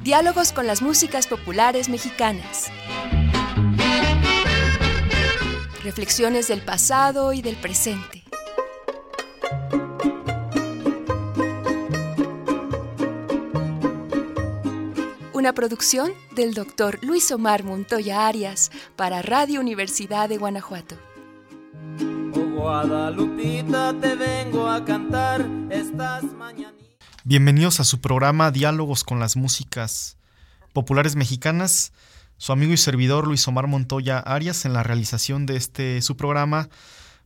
[0.00, 2.70] Diálogos con las músicas populares mexicanas.
[5.82, 8.22] Reflexiones del pasado y del presente.
[15.32, 20.96] Una producción del doctor Luis Omar Montoya Arias para Radio Universidad de Guanajuato.
[22.64, 22.82] Oh,
[24.00, 26.81] te vengo a cantar estas mañanitas.
[27.24, 30.16] Bienvenidos a su programa Diálogos con las músicas
[30.72, 31.92] populares mexicanas.
[32.36, 36.68] Su amigo y servidor Luis Omar Montoya Arias en la realización de este su programa,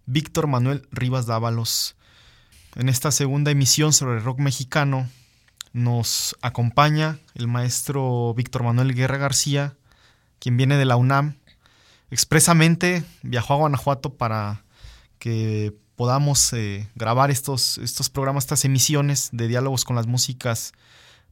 [0.05, 1.97] Víctor Manuel Rivas Dávalos.
[2.75, 5.09] En esta segunda emisión sobre rock mexicano
[5.73, 9.79] nos acompaña el maestro Víctor Manuel Guerra García,
[10.39, 11.39] quien viene de la UNAM.
[12.11, 14.63] Expresamente viajó a Guanajuato para
[15.19, 20.73] que podamos eh, grabar estos, estos programas, estas emisiones de diálogos con las músicas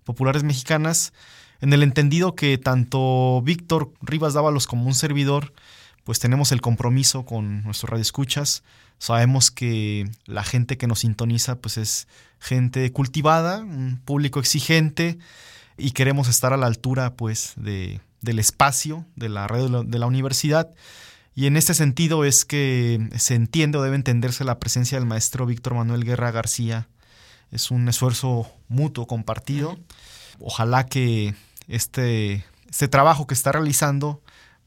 [0.05, 1.13] populares mexicanas,
[1.61, 5.53] en el entendido que tanto Víctor Rivas Dávalos como un servidor,
[6.03, 8.63] pues tenemos el compromiso con nuestros radioescuchas.
[8.99, 15.19] Sabemos que la gente que nos sintoniza, pues es gente cultivada, un público exigente,
[15.77, 19.83] y queremos estar a la altura, pues, de, del espacio de la red de la,
[19.83, 20.71] de la universidad.
[21.35, 25.47] Y en este sentido es que se entiende o debe entenderse la presencia del maestro
[25.47, 26.89] Víctor Manuel Guerra García.
[27.51, 29.79] Es un esfuerzo mutuo, compartido.
[30.39, 31.35] Ojalá que
[31.67, 34.23] este, este trabajo que está realizando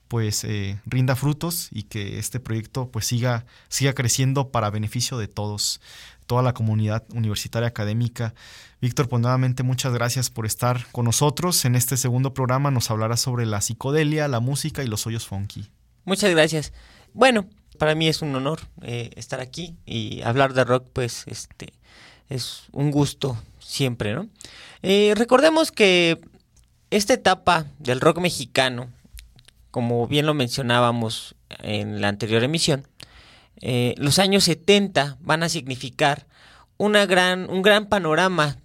[0.08, 5.28] pues eh, rinda frutos y que este proyecto pues siga, siga creciendo para beneficio de
[5.28, 5.82] todos,
[6.26, 8.34] toda la comunidad universitaria académica.
[8.82, 11.66] Víctor, pues nuevamente muchas gracias por estar con nosotros.
[11.66, 15.70] En este segundo programa nos hablará sobre la psicodelia, la música y los hoyos funky.
[16.08, 16.72] Muchas gracias.
[17.14, 21.74] Bueno, para mí es un honor eh, estar aquí y hablar de rock, pues este
[22.30, 24.30] es un gusto siempre, ¿no?
[24.84, 26.22] Eh, recordemos que
[26.92, 28.88] esta etapa del rock mexicano,
[29.70, 32.88] como bien lo mencionábamos en la anterior emisión,
[33.60, 36.26] eh, los años 70 van a significar
[36.78, 38.56] una gran, un gran panorama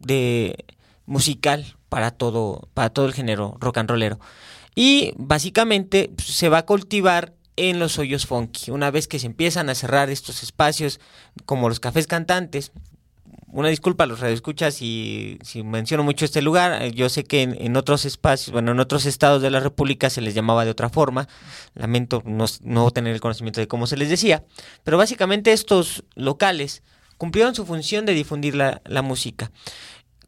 [0.00, 0.66] de
[1.06, 4.20] musical para todo, para todo el género rock and rollero.
[4.74, 8.70] Y básicamente pues, se va a cultivar en los hoyos funky.
[8.70, 11.00] Una vez que se empiezan a cerrar estos espacios,
[11.44, 12.72] como los cafés cantantes,
[13.52, 16.86] una disculpa a los radioescuchas si, si menciono mucho este lugar.
[16.92, 20.20] Yo sé que en, en, otros espacios, bueno, en otros estados de la República se
[20.20, 21.28] les llamaba de otra forma.
[21.74, 24.44] Lamento no, no tener el conocimiento de cómo se les decía.
[24.84, 26.82] Pero básicamente estos locales
[27.18, 29.50] cumplieron su función de difundir la, la música.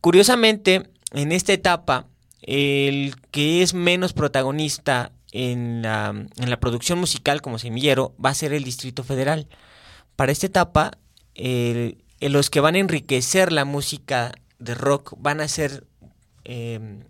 [0.00, 2.06] Curiosamente, en esta etapa,
[2.42, 8.34] el que es menos protagonista en la, en la producción musical como semillero va a
[8.34, 9.48] ser el Distrito Federal.
[10.16, 10.92] Para esta etapa,
[11.34, 15.86] el, los que van a enriquecer la música de rock van a ser
[16.44, 17.00] eh,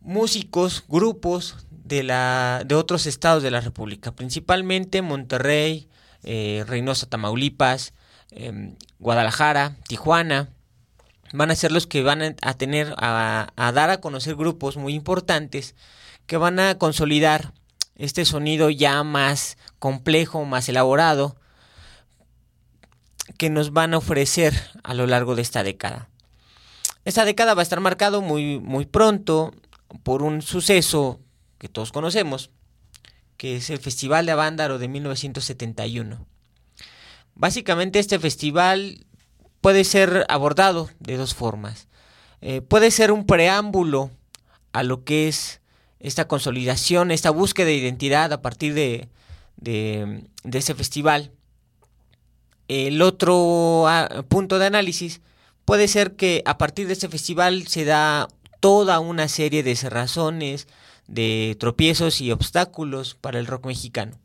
[0.00, 5.88] músicos, grupos de, la, de otros estados de la República, principalmente Monterrey,
[6.22, 7.92] eh, Reynosa, Tamaulipas,
[8.30, 10.50] eh, Guadalajara, Tijuana.
[11.32, 15.74] Van a ser los que van a tener, a, dar a conocer grupos muy importantes
[16.26, 17.52] que van a consolidar
[17.96, 21.36] este sonido ya más complejo, más elaborado,
[23.38, 26.08] que nos van a ofrecer a lo largo de esta década.
[27.04, 29.54] Esta década va a estar marcado muy, muy pronto
[30.02, 31.20] por un suceso
[31.58, 32.50] que todos conocemos,
[33.36, 36.26] que es el Festival de Avándaro de 1971.
[37.34, 39.06] Básicamente este festival
[39.60, 41.88] puede ser abordado de dos formas.
[42.40, 44.10] Eh, puede ser un preámbulo
[44.72, 45.60] a lo que es
[45.98, 49.08] esta consolidación, esta búsqueda de identidad a partir de,
[49.56, 50.22] de,
[50.52, 51.32] ese festival
[52.70, 55.20] el otro ah, punto de análisis
[55.64, 58.28] puede ser que a partir de este festival se da
[58.60, 60.68] toda una serie de razones,
[61.08, 64.16] de tropiezos y obstáculos para el rock mexicano.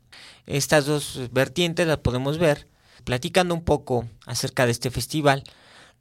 [0.46, 2.68] Estas dos vertientes las podemos ver
[3.06, 5.44] platicando un poco acerca de este festival.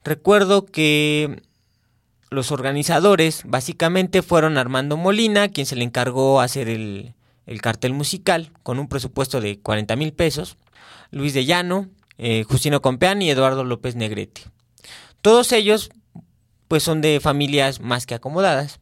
[0.04, 1.44] Recuerdo que
[2.32, 7.14] los organizadores básicamente fueron Armando Molina, quien se le encargó hacer el,
[7.46, 10.58] el cartel musical con un presupuesto de 40 mil pesos,
[11.12, 14.42] Luis de Llano, eh, Justino Compeán y Eduardo López Negrete.
[15.22, 15.92] Todos ellos
[16.68, 18.80] pues son de familias más que acomodadas.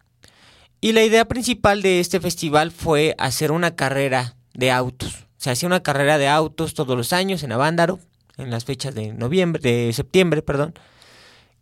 [0.79, 5.27] Y la idea principal de este festival fue hacer una carrera de autos.
[5.35, 7.99] Se hacía una carrera de autos todos los años en Avándaro,
[8.37, 10.73] en las fechas de noviembre, de septiembre, perdón.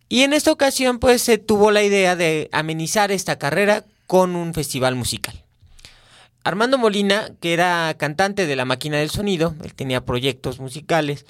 [0.10, 4.54] Y en esta ocasión pues se tuvo la idea de amenizar esta carrera con un
[4.54, 5.42] festival musical.
[6.44, 11.26] Armando Molina, que era cantante de la máquina del sonido, él tenía proyectos musicales,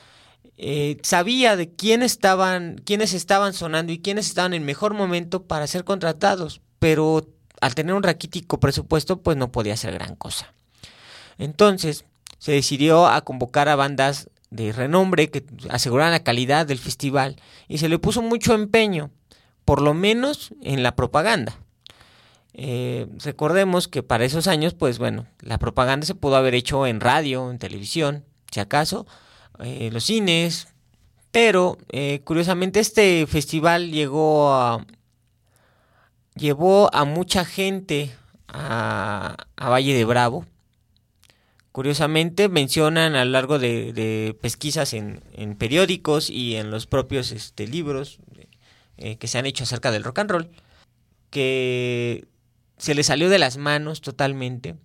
[0.58, 5.68] eh, sabía de quién estaban, quiénes estaban sonando y quiénes estaban en mejor momento para
[5.68, 7.28] ser contratados, pero
[7.60, 10.54] al tener un raquítico presupuesto, pues no podía ser gran cosa.
[11.38, 12.06] Entonces,
[12.40, 17.38] se decidió a convocar a bandas de renombre que aseguraran la calidad del festival
[17.68, 19.10] y se le puso mucho empeño,
[19.66, 21.58] por lo menos en la propaganda.
[22.54, 27.00] Eh, recordemos que para esos años, pues bueno, la propaganda se pudo haber hecho en
[27.00, 29.08] radio, en televisión, si acaso,
[29.60, 30.68] eh, los cines,
[31.32, 34.86] pero eh, curiosamente este festival llegó a,
[36.36, 38.12] llevó a mucha gente
[38.48, 40.46] a, Valle de Bravo.
[41.72, 45.22] Curiosamente mencionan a lo largo de, pesquisas en,
[45.58, 48.20] periódicos y en los propios este, libros
[48.98, 50.50] que se han hecho acerca del rock and roll,
[51.30, 52.28] que
[52.78, 54.76] se le salió de las manos totalmente.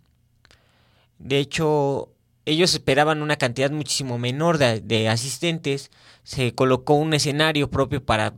[1.19, 2.12] De hecho,
[2.44, 5.91] ellos esperaban una cantidad muchísimo menor de, asistentes.
[6.23, 8.35] Se colocó un escenario propio para,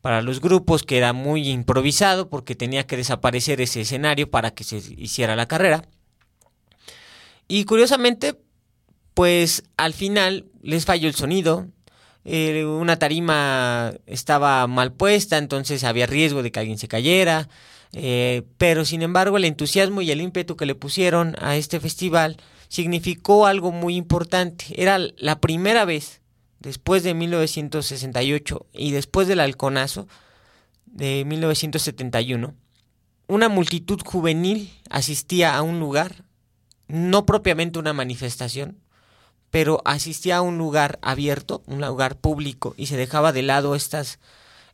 [0.00, 4.64] para los grupos que era muy improvisado porque tenía que desaparecer ese escenario para que
[4.64, 5.88] se hiciera la carrera.
[7.48, 8.38] Y curiosamente,
[9.14, 11.68] pues al final les falló el sonido.
[12.24, 17.48] Eh, una tarima estaba mal puesta, entonces había riesgo de que alguien se cayera.
[17.94, 22.38] Eh, pero sin embargo el entusiasmo y el ímpetu que le pusieron a este festival
[22.68, 24.64] significó algo muy importante.
[24.76, 26.22] Era la primera vez
[26.60, 30.08] después de 1968 y después del halconazo
[30.86, 32.54] de 1971,
[33.26, 36.24] una multitud juvenil asistía a un lugar,
[36.92, 38.76] no propiamente una manifestación,
[39.50, 44.18] pero asistía a un lugar abierto, un lugar público, y se dejaba de lado estas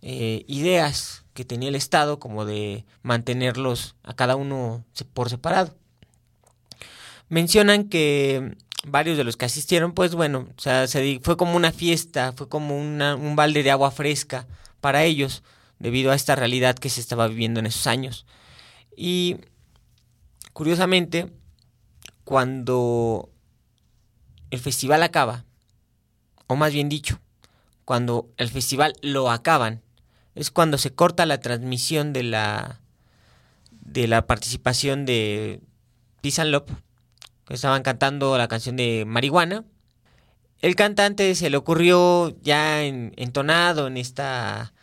[0.02, 4.84] eh, ideas que tenía el Estado como de mantenerlos a cada uno
[5.14, 5.76] por separado.
[7.28, 10.48] Mencionan que varios de los que asistieron, pues bueno,
[11.22, 14.48] fue como una fiesta, fue como un balde de agua fresca
[14.80, 15.44] para ellos,
[15.78, 18.26] debido a esta realidad que se estaba viviendo en esos años.
[18.96, 19.36] Y
[20.52, 21.30] curiosamente,
[22.28, 23.30] cuando
[24.50, 25.46] el festival acaba,
[26.46, 27.20] o más bien dicho,
[27.86, 29.80] cuando el festival lo acaban,
[30.34, 32.82] es cuando se corta la transmisión de la
[33.70, 35.62] de la participación de
[36.20, 36.68] Peace Lop,
[37.46, 39.64] que estaban cantando la canción de Marihuana.
[40.60, 44.74] El cantante se le ocurrió ya entonado en esta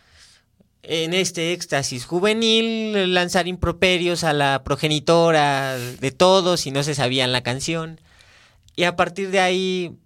[0.88, 7.32] en este éxtasis juvenil lanzar improperios a la progenitora de todos y no se sabían
[7.32, 8.00] la canción.
[8.76, 9.98] Y a partir de ahí,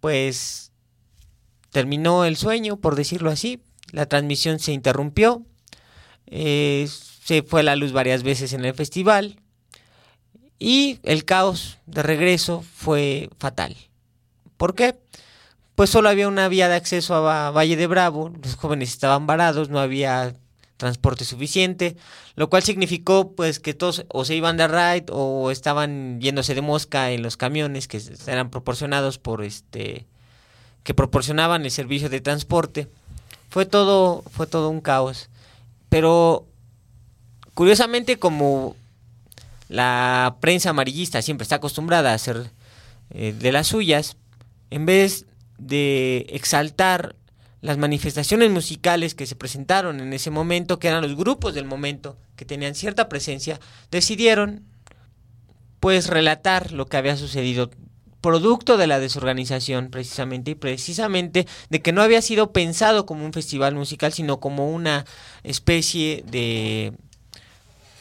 [0.00, 0.72] pues
[1.70, 3.62] terminó el sueño, por decirlo así,
[3.92, 5.46] la transmisión se interrumpió,
[6.26, 6.88] eh,
[7.24, 9.40] se fue la luz varias veces en el festival
[10.58, 13.76] y el caos de regreso fue fatal.
[14.56, 14.96] ¿Por qué?
[15.80, 19.70] Pues solo había una vía de acceso a Valle de Bravo, los jóvenes estaban varados,
[19.70, 20.34] no había
[20.76, 21.96] transporte suficiente,
[22.34, 26.60] lo cual significó pues que todos o se iban de ride o estaban yéndose de
[26.60, 30.04] mosca en los camiones que eran proporcionados por este
[30.82, 32.86] que proporcionaban el servicio de transporte
[33.48, 35.30] fue todo, fue todo un caos.
[35.88, 36.44] Pero
[37.54, 38.76] curiosamente como
[39.70, 42.50] la prensa amarillista siempre está acostumbrada a hacer
[43.08, 44.18] eh, de las suyas,
[44.68, 45.24] en vez
[45.60, 47.16] de exaltar
[47.60, 52.16] las manifestaciones musicales que se presentaron en ese momento, que eran los grupos del momento,
[52.36, 54.64] que tenían cierta presencia, decidieron
[55.78, 57.70] pues relatar lo que había sucedido
[58.20, 63.32] producto de la desorganización precisamente y precisamente de que no había sido pensado como un
[63.32, 65.06] festival musical sino como una
[65.42, 66.92] especie de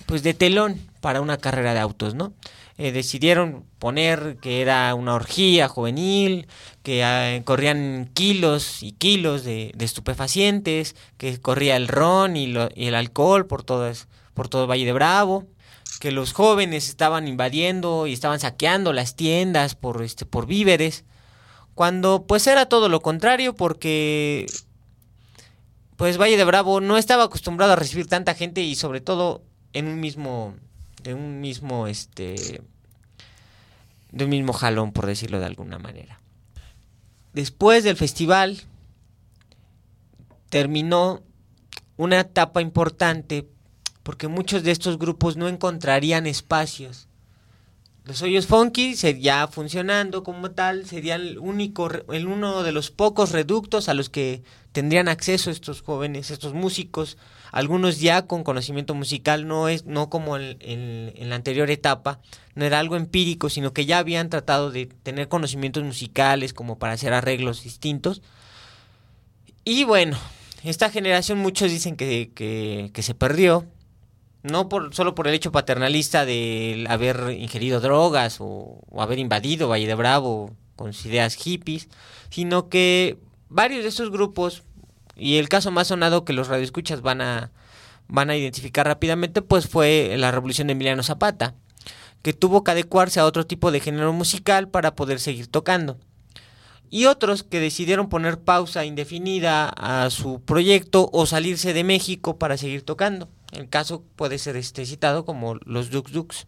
[0.06, 2.34] pues de telón para una carrera de autos no
[2.82, 6.48] eh, decidieron poner que era una orgía juvenil
[6.82, 12.46] que ah, corrían kilos y kilos de, estupefacientes que corría el ron y,
[12.76, 13.92] y el alcohol por todo
[14.34, 15.46] por todo Valle de Bravo
[16.00, 21.04] que los jóvenes estaban invadiendo y estaban saqueando las tiendas por este por víveres
[21.76, 24.46] cuando pues era todo lo contrario porque
[25.98, 29.44] pues Valle de Bravo no estaba acostumbrado a recibir tanta gente y sobre todo
[29.74, 30.56] en un mismo
[31.04, 32.62] de un mismo este
[34.12, 36.20] de un mismo jalón por decirlo de alguna manera.
[37.34, 38.62] Después del festival
[40.50, 41.22] terminó
[41.96, 43.48] una etapa importante
[44.04, 47.10] porque muchos de estos grupos no encontrarían espacios
[48.10, 53.32] los hoyos funky sería funcionando como tal, sería el único, el uno de los pocos
[53.32, 54.42] reductos a los que
[54.72, 57.20] tendrían acceso estos jóvenes, estos músicos,
[57.52, 62.20] algunos ya con conocimiento musical, no es, no como en, la anterior etapa,
[62.56, 66.94] no era algo empírico, sino que ya habían tratado de tener conocimientos musicales como para
[66.94, 68.22] hacer arreglos distintos.
[69.66, 70.18] Y bueno,
[70.64, 73.66] esta generación muchos dicen que, que, se perdió,
[74.44, 79.88] no por, solo por el hecho paternalista de haber ingerido drogas o, haber invadido Valle
[79.88, 81.90] de Bravo con ideas hippies,
[82.30, 83.18] sino que
[83.50, 84.64] varios de esos grupos,
[85.20, 87.52] y el caso más sonado que los radioescuchas van a,
[88.08, 91.54] van a identificar rápidamente, pues fue la revolución de Emiliano Zapata,
[92.22, 95.98] que tuvo que adecuarse a otro tipo de género musical para poder seguir tocando.
[96.92, 102.58] Y otros que decidieron poner pausa indefinida a su proyecto o salirse de México para
[102.58, 103.30] seguir tocando.
[103.52, 106.48] El caso puede ser este citado como los Dux Dux.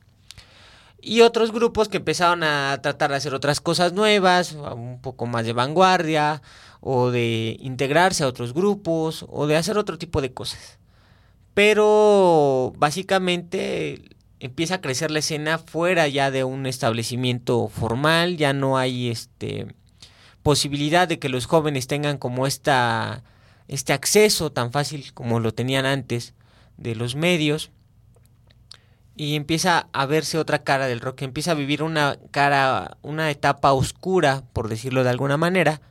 [0.99, 5.45] Y otros grupos que empezaron a tratar de hacer otras cosas nuevas, un poco más
[5.45, 6.41] de vanguardia,
[6.81, 10.79] o de integrarse a otros grupos, o de hacer otro tipo de cosas.
[11.53, 14.01] Pero básicamente
[14.39, 19.67] empieza a crecer la escena fuera ya de un establecimiento formal, ya no hay este
[20.43, 23.23] posibilidad de que los jóvenes tengan como esta
[23.67, 26.33] este acceso tan fácil como lo tenían antes
[26.77, 27.71] de los medios
[29.15, 33.71] y empieza a verse otra cara del rock, empieza a vivir una cara, una etapa
[33.73, 35.81] oscura, por decirlo de alguna manera,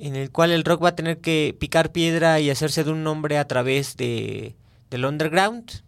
[0.00, 3.04] en el cual el rock va a tener que picar piedra y hacerse de un
[3.04, 4.56] nombre a través de
[4.90, 5.82] del underground,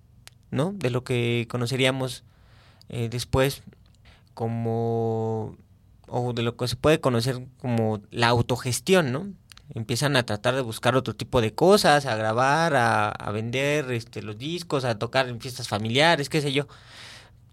[0.50, 0.72] ¿no?
[0.74, 2.24] De lo que conoceríamos
[2.88, 3.62] eh, después
[4.34, 5.56] como
[6.08, 9.26] o de lo que se puede conocer como la autogestión, ¿no?
[9.74, 14.38] empiezan a tratar de buscar otro tipo de cosas, a grabar, a, vender este, los
[14.38, 16.66] discos, a tocar en fiestas familiares, qué sé yo.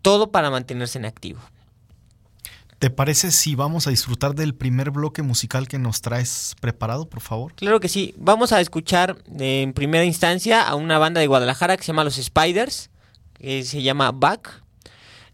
[0.01, 1.39] Todo para mantenerse en activo.
[2.79, 7.19] ¿Te parece si vamos a disfrutar del primer bloque musical que nos traes preparado, por
[7.19, 7.53] favor?
[7.55, 8.15] Claro que sí.
[8.17, 12.15] Vamos a escuchar en primera instancia a una banda de Guadalajara que se llama Los
[12.15, 12.89] Spiders,
[13.33, 14.63] que se llama Back.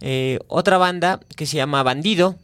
[0.02, 2.36] Eh, otra banda que se llama Bandido,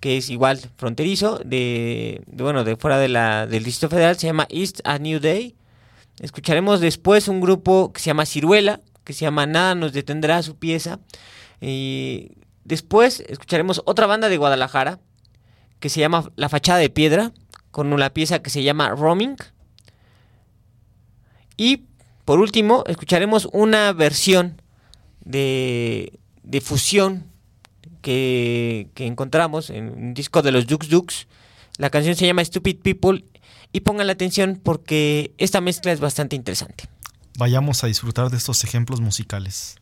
[0.00, 4.46] que es igual fronterizo, de, bueno, de fuera de la, del Distrito Federal, se llama
[4.48, 5.56] East a New Day.
[6.20, 10.56] Escucharemos después un grupo que se llama Ciruela, que se llama Nada nos detendrá su
[10.56, 11.00] pieza.
[11.60, 12.30] Y
[12.68, 15.00] después escucharemos otra banda de Guadalajara,
[15.80, 17.32] que se llama La Fachada de Piedra,
[17.70, 19.36] con una pieza que se llama Roaming.
[21.56, 21.84] Y
[22.24, 24.60] por último, escucharemos una versión
[25.24, 27.24] de, de fusión
[28.02, 31.26] que, encontramos en un disco de los Dux Dux.
[31.78, 33.24] La canción se llama Stupid People
[33.72, 36.84] y pongan la atención porque esta mezcla es bastante interesante.
[37.38, 39.76] Vayamos a disfrutar de estos ejemplos musicales.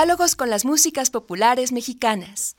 [0.00, 2.56] Diálogos con las músicas populares mexicanas.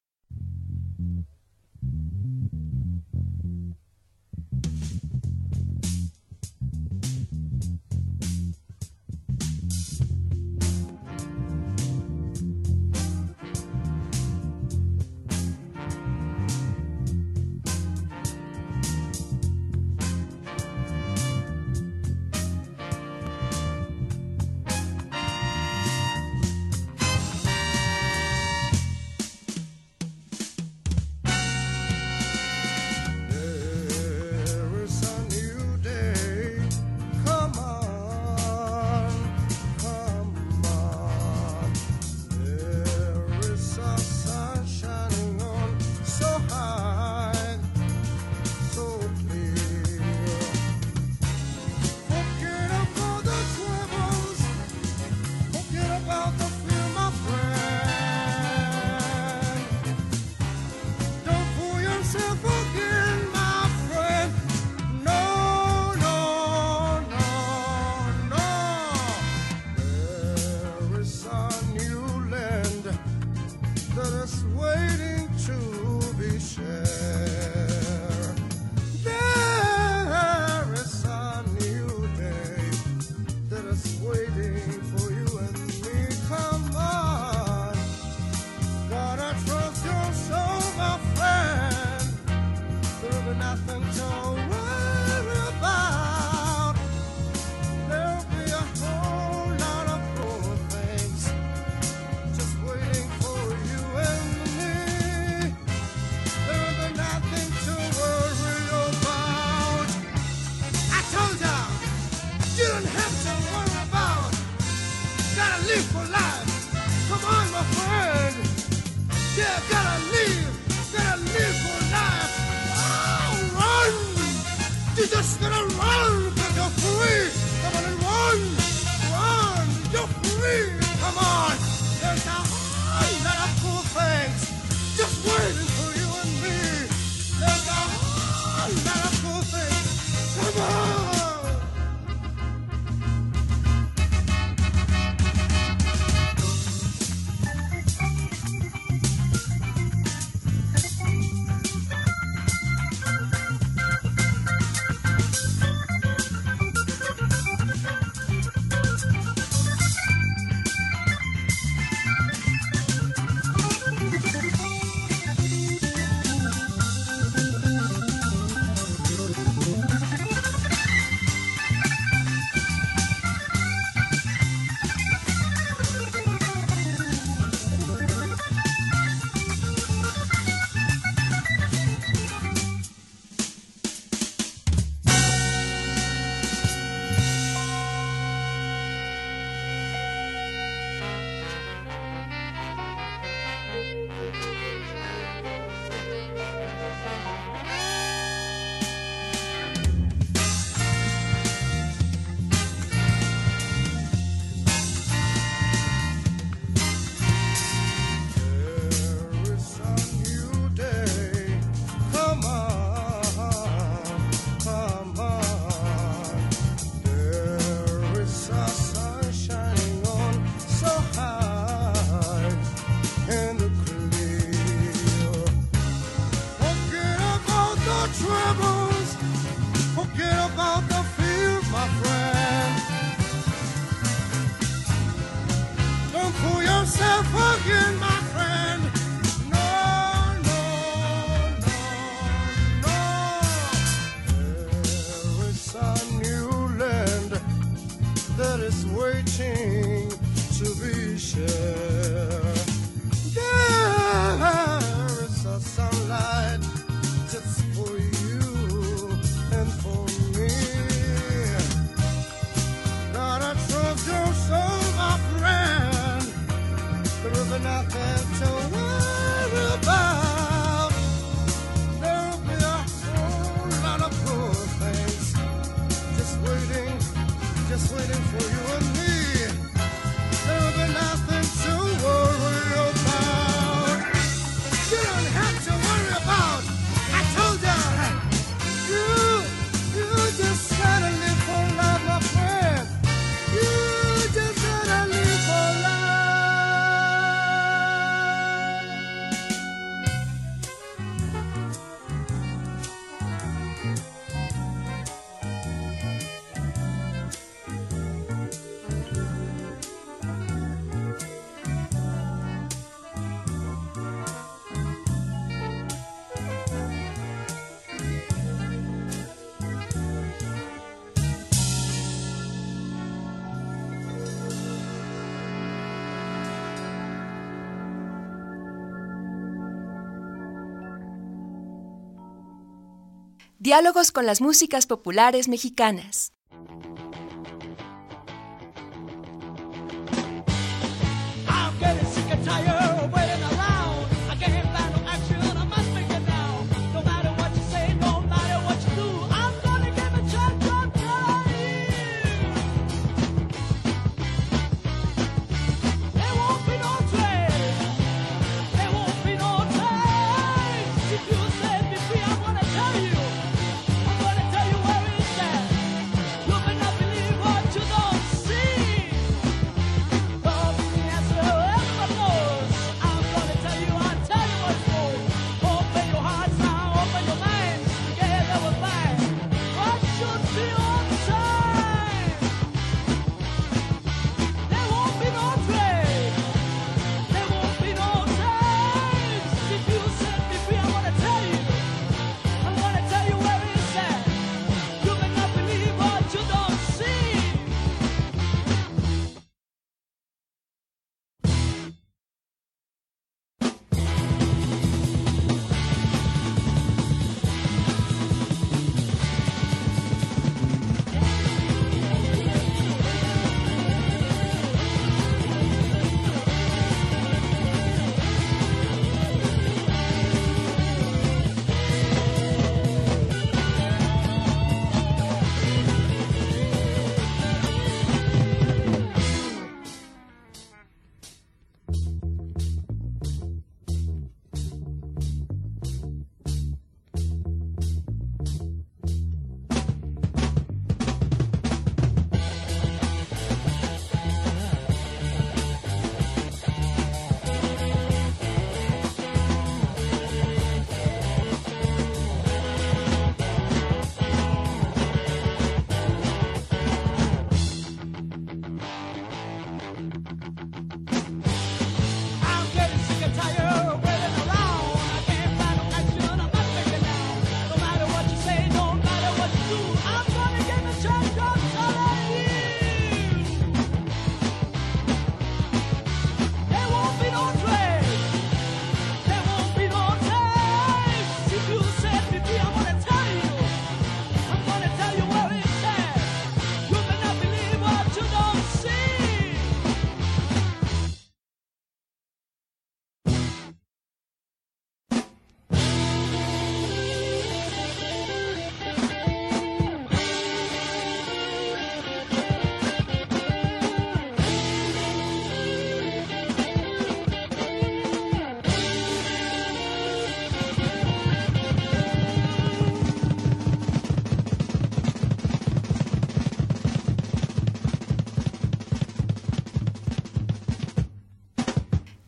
[333.71, 336.33] Diálogos con las músicas populares mexicanas.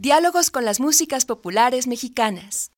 [0.04, 2.74] Diálogos con las músicas populares mexicanas.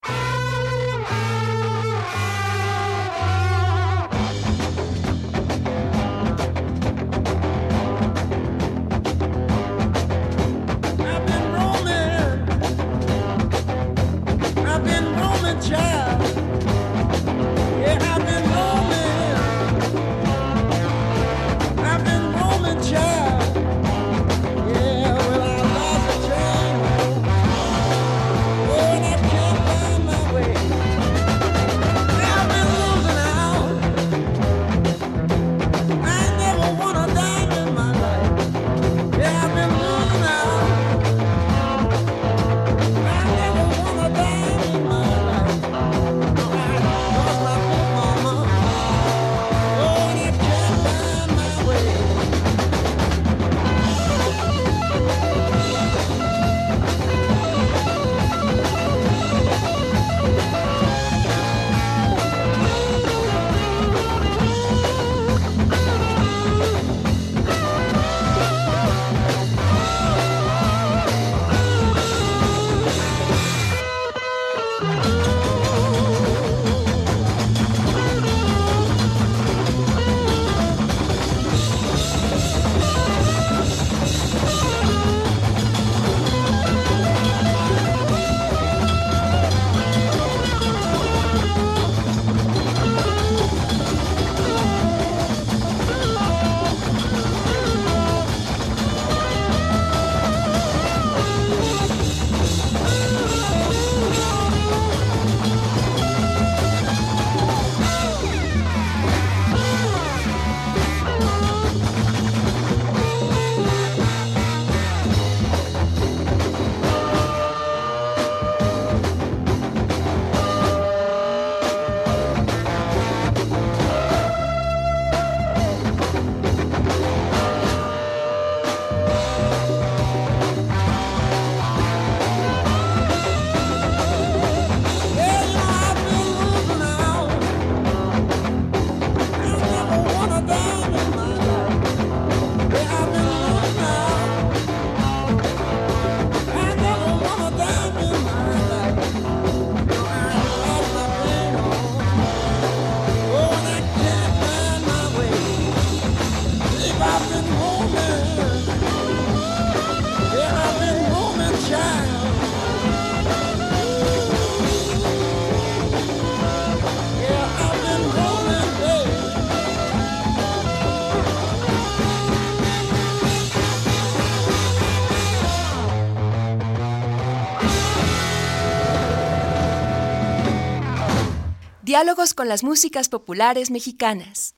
[181.96, 184.55] Diálogos con las músicas populares mexicanas.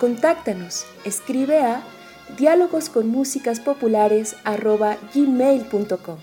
[0.00, 1.82] Contáctanos, escribe a
[2.38, 4.34] diálogos con músicas populares
[5.14, 6.16] gmail.com.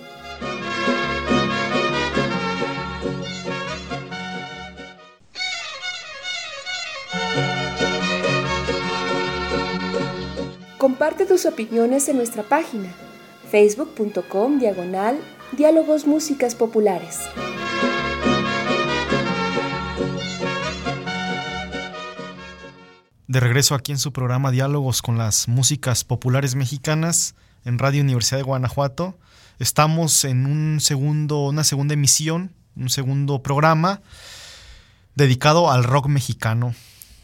[10.79, 12.89] Comparte tus opiniones en nuestra página
[13.51, 15.19] facebook.com diagonal
[15.51, 17.19] diálogos músicas populares.
[23.37, 28.39] De regreso aquí en su programa Diálogos con las músicas populares mexicanas en Radio Universidad
[28.39, 29.15] de Guanajuato.
[29.59, 34.01] Estamos en un segundo, una segunda emisión, un segundo programa
[35.13, 36.73] dedicado al rock mexicano.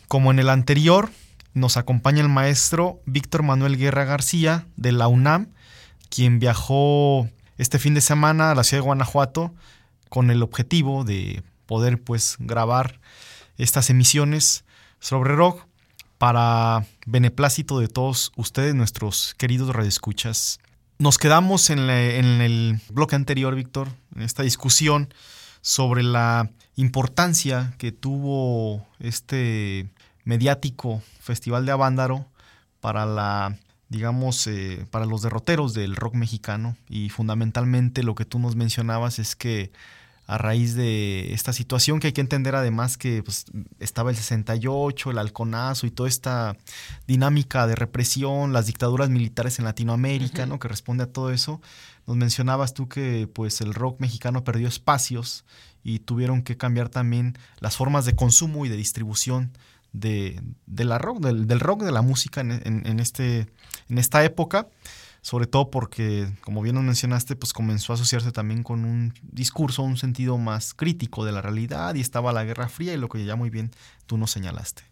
[0.08, 1.10] Como en el anterior,
[1.56, 5.48] nos acompaña el maestro Víctor Manuel Guerra García de la UNAM,
[6.12, 9.52] quien viajó este fin de semana a la ciudad de Guanajuato
[10.10, 13.00] con el objetivo de poder pues grabar
[13.58, 14.64] estas emisiones
[15.00, 15.66] sobre rock
[16.24, 20.58] para beneplácito de todos ustedes, nuestros queridos radioescuchas.
[20.98, 25.14] Nos quedamos en, en el bloque anterior, Víctor, en esta discusión
[25.60, 29.90] sobre la importancia que tuvo este
[30.24, 32.26] mediático Festival de Avándaro
[32.80, 33.58] para la
[33.90, 39.20] digamos, eh, para los derroteros del rock mexicano y fundamentalmente lo que tú nos mencionabas
[39.20, 39.74] es que
[40.26, 43.46] a raíz de esta situación que hay que entender además que pues,
[43.80, 46.56] estaba el 68, el halconazo y toda esta
[47.08, 50.60] dinámica de represión, las dictaduras militares en Latinoamérica, ¿no?
[50.60, 51.62] que responde a todo eso.
[52.08, 55.46] Nos mencionabas tú que pues el rock mexicano perdió espacios
[55.84, 59.52] y tuvieron que cambiar también las formas de consumo y de distribución
[59.92, 63.48] de, la rock, del, rock, de la música en, este,
[63.90, 64.68] en esta época,
[65.24, 69.82] sobre todo porque, como bien nos mencionaste, pues comenzó a asociarse también con un discurso,
[69.82, 73.24] un sentido más crítico de la realidad y estaba la Guerra Fría y lo que
[73.24, 73.72] ya muy bien
[74.06, 74.84] tú nos señalaste.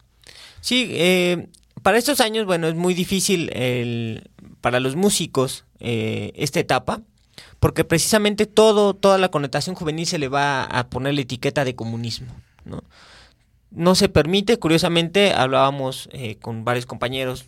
[0.62, 1.50] Sí, eh,
[1.84, 7.02] para estos años, bueno, es muy difícil el, para los músicos eh, esta etapa,
[7.60, 11.76] porque precisamente todo, toda la connotación juvenil se le va a poner la etiqueta de
[11.76, 12.82] comunismo, ¿no?
[13.72, 14.58] no se permite.
[14.60, 17.46] Curiosamente, hablábamos eh, con varios compañeros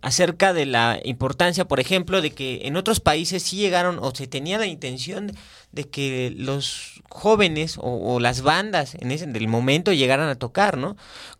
[0.00, 4.26] acerca de la importancia, por ejemplo, de que en otros países sí llegaron o se
[4.26, 5.32] tenía la intención
[5.72, 10.96] de que los jóvenes o, las bandas en ese del momento llegaran a tocar, ¿no?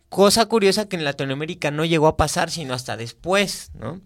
[0.08, 4.00] Cosa curiosa que en Latinoamérica no llegó a pasar sino hasta después, ¿no?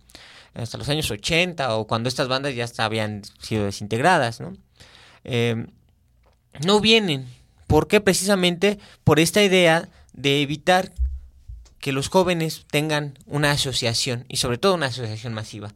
[0.55, 4.53] Hasta los años 80 o cuando estas bandas ya habían sido desintegradas, ¿no?
[5.25, 5.67] Eh,
[6.67, 7.27] no vienen,
[7.73, 8.03] ¿Por qué?
[8.03, 10.93] Precisamente por esta idea de evitar
[11.83, 15.75] que los jóvenes tengan una asociación y sobre todo una asociación masiva.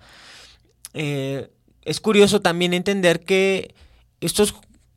[0.94, 1.50] Eh,
[1.82, 3.74] es curioso también entender que
[4.20, 4.54] estos,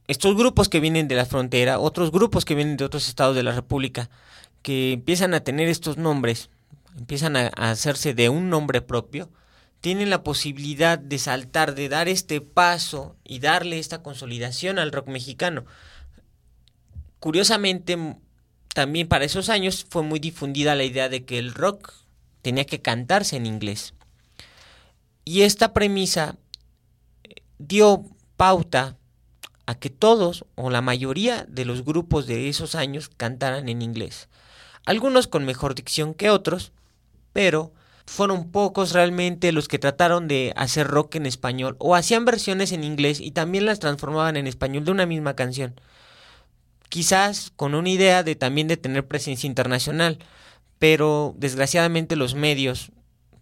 [0.08, 3.42] estos grupos que vienen de la frontera, otros grupos que vienen de otros estados de
[3.42, 4.12] la República,
[4.62, 6.52] que empiezan a tener estos nombres,
[6.96, 9.32] empiezan a hacerse de un nombre propio,
[9.82, 15.08] tienen la posibilidad de saltar, de dar este paso y darle esta consolidación al rock
[15.08, 15.66] mexicano
[17.20, 17.98] curiosamente,
[18.80, 21.92] también para esos años fue muy difundida la idea de que el rock
[22.42, 23.94] tenía que cantarse en inglés.
[25.26, 26.38] Y esta premisa
[27.26, 28.06] eh, dio
[28.38, 28.96] pauta
[29.66, 34.30] a que todos o la mayoría de los grupos de esos años cantaran en inglés.
[34.86, 36.72] Algunos con mejor dicción que otros,
[37.34, 37.74] pero
[38.06, 42.86] fueron pocos realmente los que trataron de hacer rock en español o hacían versiones en
[42.86, 45.76] inglés y también las transformaban en español de una misma canción
[46.90, 50.20] quizás con una idea de también de tener presencia internacional,
[50.80, 52.92] pero desgraciadamente los medios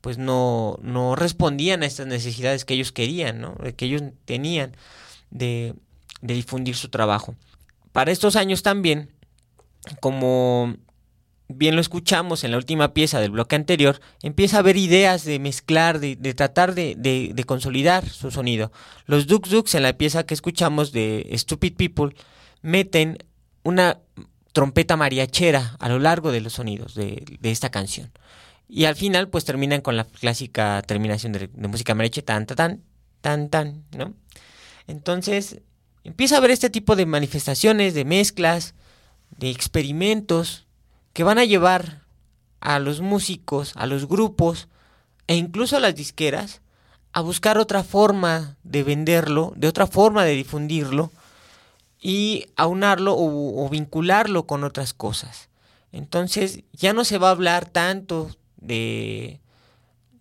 [0.01, 4.75] pues no, no respondían a estas necesidades que ellos querían, que ellos tenían
[5.31, 5.73] de,
[6.21, 7.35] difundir su trabajo.
[7.91, 9.09] Para estos años también,
[9.99, 10.75] como
[11.49, 15.39] bien lo escuchamos en la última pieza del bloque anterior, empieza a haber ideas de
[15.39, 18.71] mezclar, de, tratar de, consolidar su sonido.
[19.05, 22.15] Los Duk Duks en la pieza que escuchamos de Stupid People
[22.61, 23.17] meten
[23.68, 23.99] una
[24.53, 28.11] trompeta mariachera a lo largo de los sonidos de, esta canción.
[28.70, 32.82] Y al final, pues terminan con la clásica terminación de, música mariachi, tan, tan, tan,
[33.20, 34.13] tan, tan, ¿no?
[34.88, 35.59] Entonces,
[36.05, 38.74] empieza a haber este tipo de manifestaciones, de mezclas,
[39.38, 40.65] de experimentos
[41.11, 42.03] que van a llevar
[42.61, 44.70] a los músicos, a los grupos
[45.28, 46.61] e incluso a las disqueras
[47.11, 51.11] a buscar otra forma de venderlo, de otra forma de difundirlo
[51.99, 55.49] y aunarlo o, vincularlo con otras cosas.
[55.91, 59.39] Entonces ya no se va a hablar tanto de,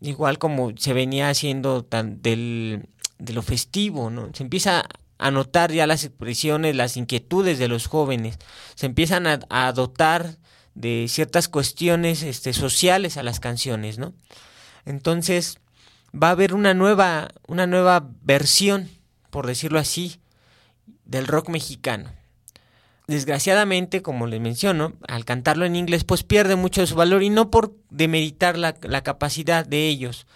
[0.00, 4.30] igual como se venía haciendo del, de lo festivo, ¿no?
[4.32, 4.84] Se empieza
[5.18, 8.38] a notar ya las expresiones, las inquietudes de los jóvenes,
[8.74, 10.38] se empiezan a, a dotar
[10.74, 14.12] de ciertas cuestiones este, sociales a las canciones, ¿no?
[14.84, 15.58] Entonces
[16.14, 18.88] va a haber una nueva, una nueva versión,
[19.30, 20.20] por decirlo así,
[21.06, 22.12] del rock mexicano.
[23.06, 27.30] Desgraciadamente, como les menciono, al cantarlo en inglés pues pierde mucho de su valor y
[27.30, 30.26] no por demeritar la, la capacidad de ellos,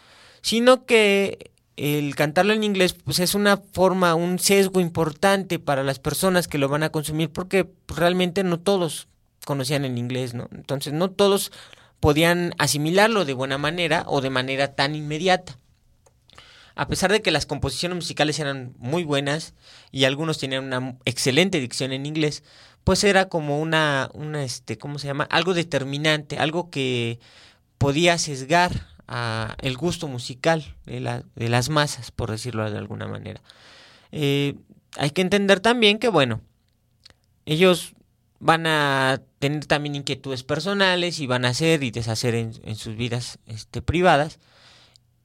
[0.40, 5.98] sino que el cantarlo en inglés pues es una forma, un sesgo importante para las
[5.98, 9.08] personas que lo van a consumir porque realmente no todos
[9.44, 10.48] conocían el inglés, ¿no?
[10.52, 11.50] Entonces no todos
[11.98, 15.59] podían asimilarlo de buena manera o de manera tan inmediata
[16.74, 19.54] a pesar de que las composiciones musicales eran muy buenas
[19.90, 22.42] y algunos tenían una excelente dicción en inglés,
[22.84, 25.24] pues era como una, una este, ¿cómo se llama?
[25.24, 27.20] Algo determinante, algo que
[27.78, 33.42] podía sesgar a el gusto musical de, de las masas, por decirlo de alguna manera.
[34.12, 34.54] Eh,
[34.96, 36.40] hay que entender también que, bueno,
[37.46, 37.94] ellos
[38.38, 43.38] van a tener también inquietudes personales y van a hacer y deshacer en, sus vidas
[43.46, 44.38] este, privadas.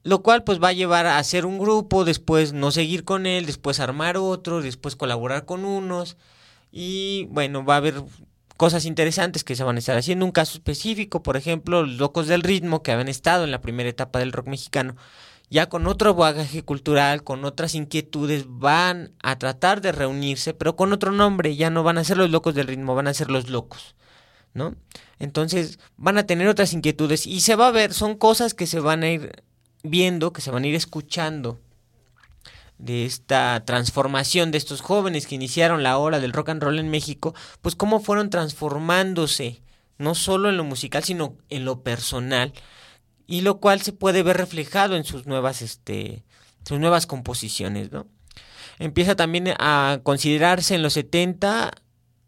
[0.06, 3.44] Lo cual pues va a llevar a hacer un grupo, después no seguir con él,
[3.44, 6.16] después armar otro, después colaborar con unos.
[6.70, 8.04] Y bueno, va a haber
[8.56, 10.24] cosas interesantes que se van a estar haciendo.
[10.24, 13.88] Un caso específico, por ejemplo, los locos del ritmo que habían estado en la primera
[13.88, 14.94] etapa del rock mexicano
[15.48, 20.92] ya con otro bagaje cultural, con otras inquietudes, van a tratar de reunirse, pero con
[20.92, 23.48] otro nombre, ya no van a ser los locos del ritmo, van a ser los
[23.48, 23.94] locos,
[24.54, 24.74] ¿no?
[25.18, 28.80] Entonces van a tener otras inquietudes y se va a ver, son cosas que se
[28.80, 29.44] van a ir
[29.90, 31.58] viendo, que se van a ir escuchando
[32.78, 36.90] de esta transformación de estos jóvenes que iniciaron la hora del rock and roll en
[36.90, 39.62] México, pues cómo fueron transformándose,
[39.98, 42.52] no solo en lo musical, sino en lo personal,
[43.26, 46.24] y lo cual se puede ver reflejado en sus nuevas, este,
[46.64, 48.06] sus nuevas composiciones, ¿no?
[48.78, 51.70] Empieza también a considerarse en los 70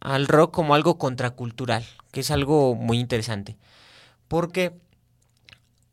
[0.01, 3.59] al rock como algo contracultural, que es algo muy interesante,
[4.29, 4.73] porque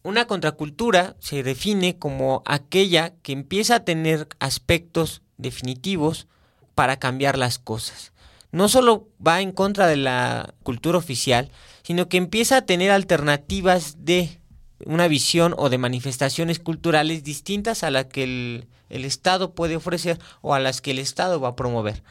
[0.06, 6.28] una contracultura se define como aquella que empieza a tener aspectos definitivos
[6.76, 8.14] para cambiar las cosas.
[8.52, 11.50] No solo va en contra de la cultura oficial,
[11.82, 14.40] sino que empieza a tener alternativas de
[14.86, 20.54] una visión o de manifestaciones culturales distintas a las que el, Estado puede ofrecer o
[20.54, 22.04] a las que el Estado va a promover.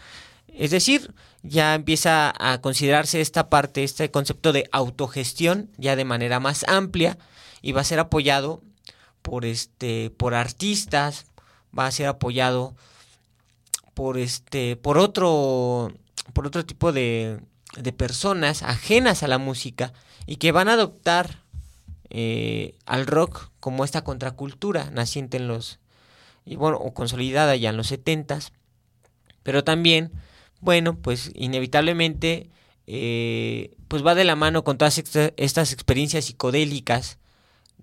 [0.49, 1.15] Es decir,
[1.45, 7.19] ya empieza a considerarse esta parte, este concepto de autogestión ya de manera más amplia
[7.65, 8.61] y va a ser apoyado
[9.23, 11.25] por este por artistas,
[11.77, 12.77] va a ser apoyado
[13.95, 15.91] por este por otro
[16.35, 17.41] por otro tipo de,
[17.79, 19.95] de personas ajenas a la música
[20.27, 21.43] y que van a adoptar
[22.11, 25.79] eh, al rock como esta contracultura naciente en los,
[26.45, 28.53] y bueno, o consolidada ya en los setentas,
[29.43, 30.13] pero también,
[30.61, 32.51] bueno, pues inevitablemente,
[32.87, 37.19] eh, pues va de la mano con todas estas experiencias psicodélicas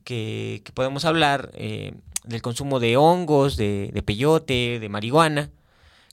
[0.04, 1.94] que, podemos hablar eh,
[2.24, 5.50] del consumo de hongos, de, peyote, de marihuana,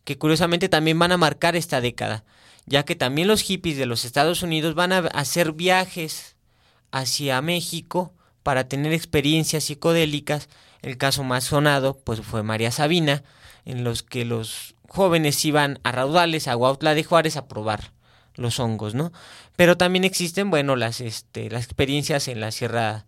[0.04, 2.24] que curiosamente también van a marcar esta década,
[2.66, 6.36] ya que también los hippies de los Estados Unidos van a hacer viajes
[6.90, 8.12] hacia México
[8.42, 10.48] para tener experiencias psicodélicas.
[10.80, 13.22] El caso más sonado pues fue María Sabina,
[13.64, 17.92] en los que los jóvenes iban a raudales, a Huautla de Juárez a probar
[18.34, 19.12] los hongos, ¿no?
[19.56, 23.04] Pero también existen, bueno, las, este, las experiencias en la Sierra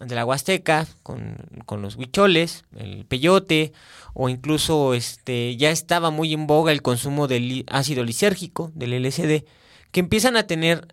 [0.00, 1.36] de la Huasteca, con,
[1.66, 3.72] con, los huicholes, el peyote,
[4.14, 9.44] o incluso este, ya estaba muy en boga el consumo del ácido lisérgico, del LSD,
[9.92, 10.88] que empiezan a tener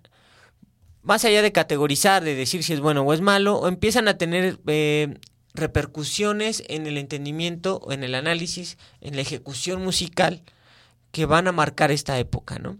[1.01, 4.59] más allá de categorizar, de decir si es bueno o es malo, empiezan a tener
[4.67, 5.17] eh,
[5.53, 10.43] repercusiones en el entendimiento, en el análisis, en la ejecución musical
[11.11, 12.77] que van a marcar esta época, ¿no?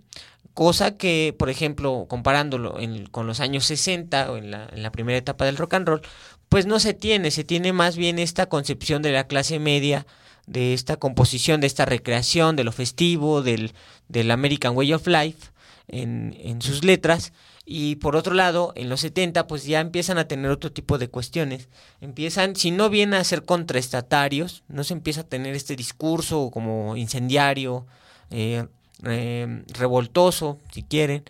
[0.58, 2.80] Cosa que, por ejemplo, comparándolo
[3.12, 6.02] con los años 60 o en la, en la primera etapa del rock and roll,
[6.50, 10.08] pues no se tiene, se tiene más bien esta concepción de la clase media,
[10.48, 13.74] de esta composición, de esta recreación, de lo festivo, del,
[14.08, 15.52] del American Way of Life
[15.90, 17.34] en, en sus letras,
[17.64, 21.08] y por otro lado, en los 70 pues ya empiezan a tener otro tipo de
[21.08, 21.70] cuestiones.
[22.02, 26.98] Empiezan, si no vienen a ser contraestatarios, no se empieza a tener este discurso como
[26.98, 27.86] incendiario,
[28.32, 28.66] eh,
[29.06, 31.24] eh, revoltoso, si quieren,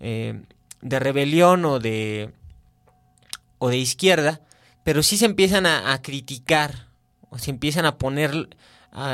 [0.00, 0.40] eh,
[0.80, 2.30] de rebelión o de,
[3.58, 4.40] o de izquierda,
[4.84, 6.86] pero sí se empiezan a, a criticar,
[7.30, 8.48] o se empiezan a poner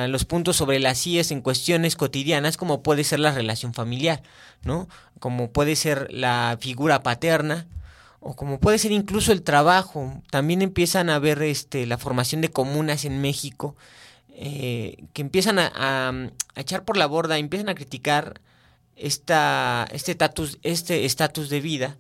[0.09, 4.23] los puntos sobre las IES en cuestiones cotidianas como puede ser la relación familiar,
[4.63, 4.89] ¿no?
[5.19, 7.67] Como puede ser la figura paterna
[8.21, 10.23] o como puede ser incluso el trabajo.
[10.31, 13.77] También empiezan a ver este, la formación de comunas en México
[14.35, 18.41] eh, que empiezan a, a, echar por la borda, empiezan a criticar
[18.97, 21.97] esta, este estatus este estatus de vida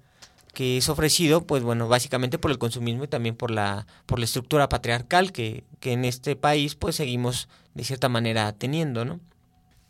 [0.53, 4.24] que es ofrecido, pues bueno, básicamente por el consumismo y también por la, por la
[4.24, 9.20] estructura patriarcal que, que en este país pues seguimos de cierta manera teniendo, ¿no?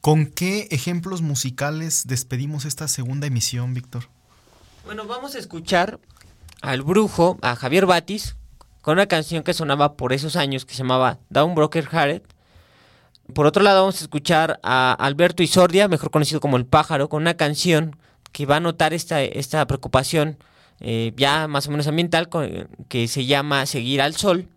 [0.01, 4.09] ¿Con qué ejemplos musicales despedimos esta segunda emisión, Víctor?
[4.85, 5.99] Bueno, vamos a escuchar
[6.61, 8.37] al brujo, a Javier Batis,
[8.83, 12.34] con una canción que sonaba por esos años que se llamaba Down Broker Heart.
[13.33, 17.23] Por otro lado, vamos a escuchar a Alberto Isordia, mejor conocido como El Pájaro, con
[17.23, 17.97] una canción
[18.33, 20.37] que va a notar esta, esta preocupación
[20.81, 22.29] eh, ya más o menos ambiental
[22.89, 24.49] que se llama Seguir al Sol.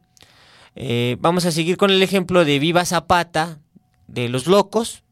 [0.75, 3.59] Eh, vamos a seguir con el ejemplo de Viva Zapata
[4.07, 5.03] de Los Locos.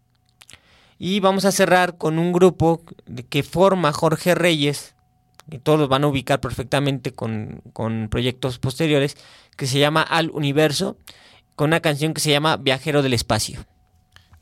[0.97, 2.81] Y vamos a cerrar con un grupo
[3.29, 4.95] que forma Jorge Reyes,
[5.49, 9.17] que todos van a ubicar perfectamente con, con proyectos posteriores,
[9.57, 10.97] que se llama Al Universo,
[11.55, 13.65] con una canción que se llama Viajero del Espacio.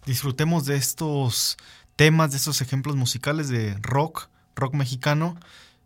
[0.06, 1.58] Disfrutemos de estos
[1.96, 5.38] temas, de estos ejemplos musicales de rock, rock mexicano,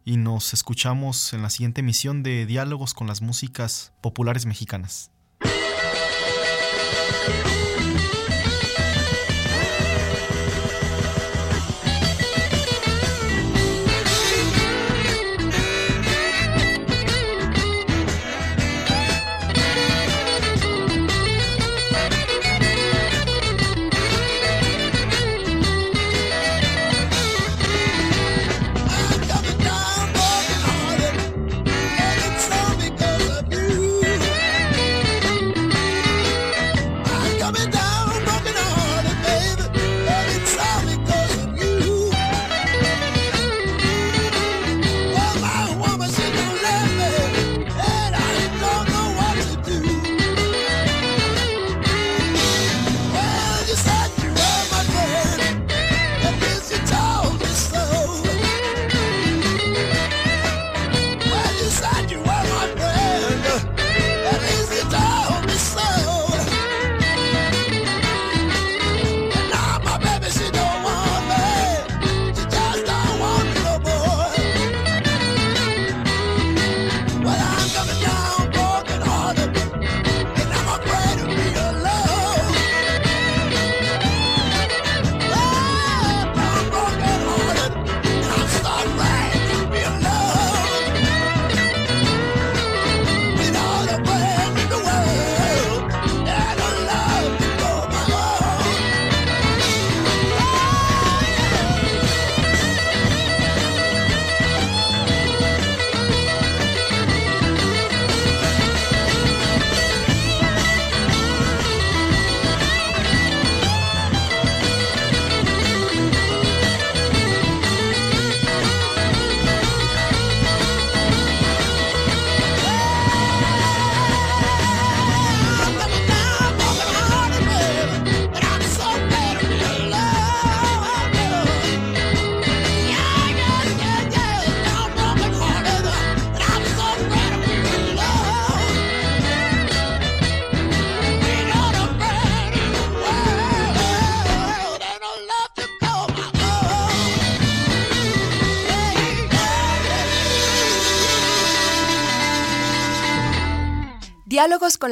[0.06, 5.12] y nos escuchamos en la siguiente emisión de Diálogos con las Músicas Populares Mexicanas.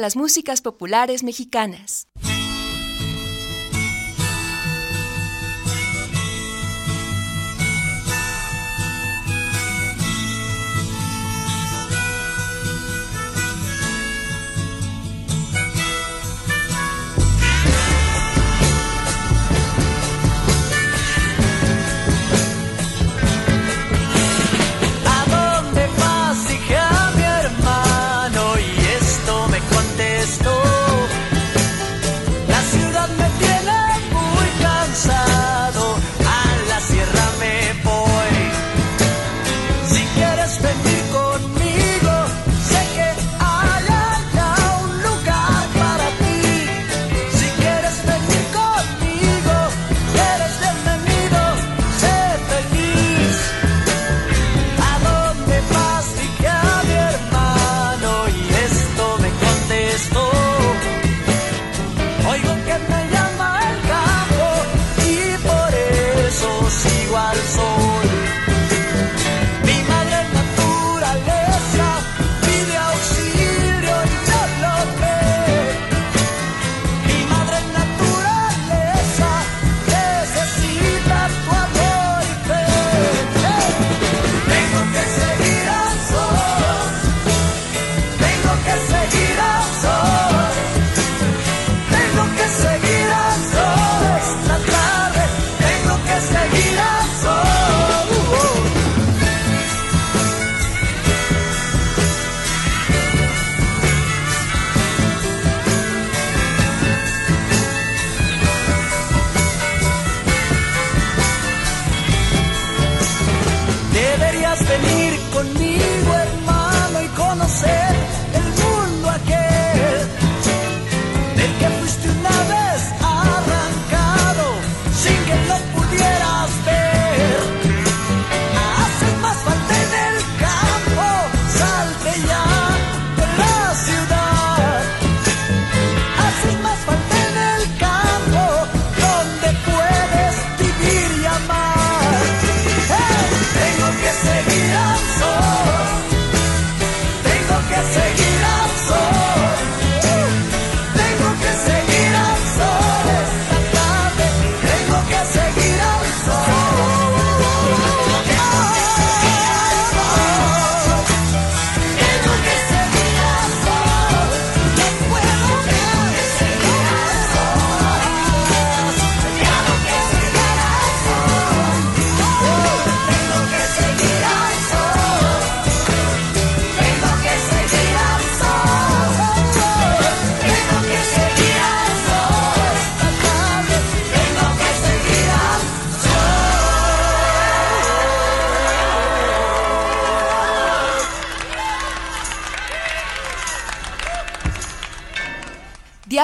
[0.00, 2.08] las músicas populares mexicanas.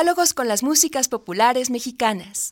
[0.02, 2.51] Diálogos con las músicas populares mexicanas.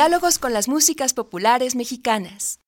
[0.00, 2.58] Diálogos con las músicas populares mexicanas.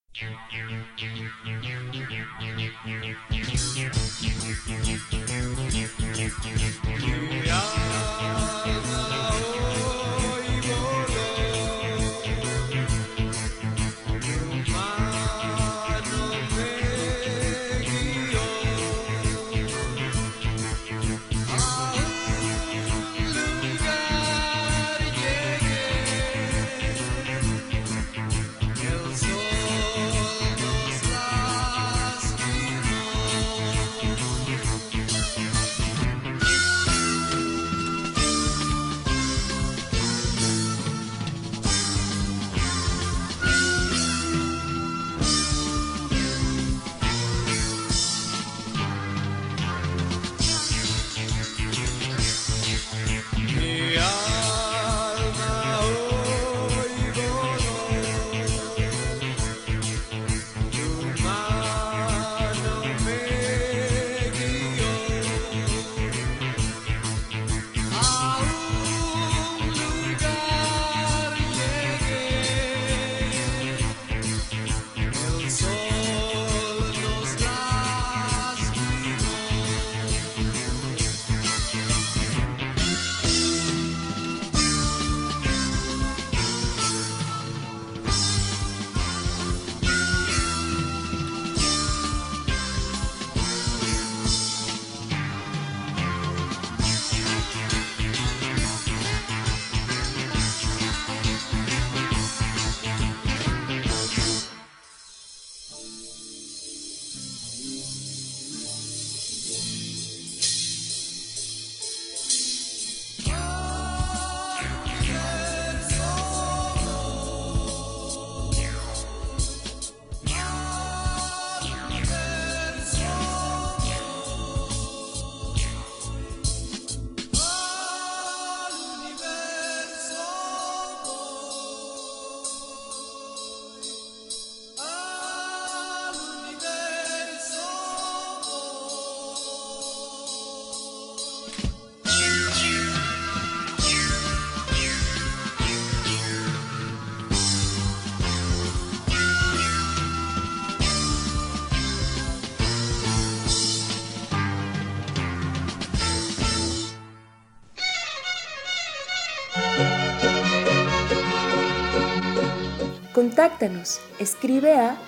[163.34, 164.98] Contáctanos, escribe a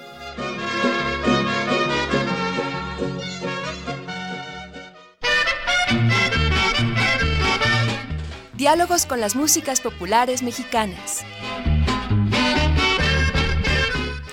[8.53, 11.25] Diálogos con las músicas populares mexicanas.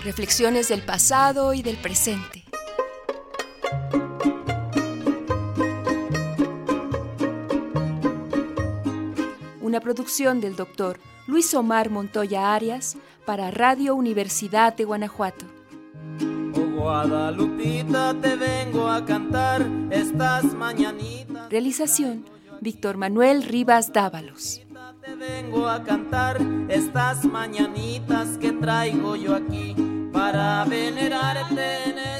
[0.04, 2.37] Reflexiones del pasado y del presente.
[9.88, 15.46] Producción del doctor Luis Omar Montoya Arias para Radio Universidad de Guanajuato.
[16.54, 21.48] Oh Guadalupita, te vengo a cantar estas mañanitas.
[21.48, 22.26] Realización
[22.60, 24.60] Víctor Manuel Rivas Dávalos.
[25.00, 26.36] Te vengo a cantar
[26.68, 29.74] estas mañanitas que traigo yo aquí
[30.12, 32.18] para venerarte en el